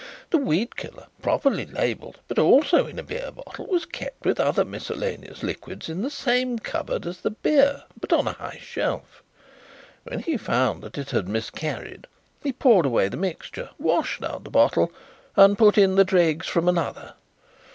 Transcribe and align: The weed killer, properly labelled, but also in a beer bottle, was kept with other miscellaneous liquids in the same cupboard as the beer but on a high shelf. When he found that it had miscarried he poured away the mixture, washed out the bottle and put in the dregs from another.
The 0.31 0.39
weed 0.39 0.75
killer, 0.75 1.05
properly 1.21 1.67
labelled, 1.67 2.17
but 2.27 2.39
also 2.39 2.87
in 2.87 2.97
a 2.97 3.03
beer 3.03 3.29
bottle, 3.31 3.67
was 3.67 3.85
kept 3.85 4.25
with 4.25 4.39
other 4.39 4.65
miscellaneous 4.65 5.43
liquids 5.43 5.89
in 5.89 6.01
the 6.01 6.09
same 6.09 6.57
cupboard 6.57 7.05
as 7.05 7.19
the 7.21 7.29
beer 7.29 7.83
but 7.99 8.11
on 8.11 8.27
a 8.27 8.31
high 8.31 8.57
shelf. 8.59 9.21
When 10.05 10.17
he 10.21 10.37
found 10.37 10.81
that 10.81 10.97
it 10.97 11.11
had 11.11 11.27
miscarried 11.27 12.07
he 12.41 12.51
poured 12.51 12.87
away 12.87 13.09
the 13.09 13.17
mixture, 13.17 13.69
washed 13.77 14.23
out 14.23 14.43
the 14.43 14.49
bottle 14.49 14.91
and 15.35 15.55
put 15.55 15.77
in 15.77 15.93
the 15.93 16.03
dregs 16.03 16.47
from 16.47 16.67
another. 16.67 17.13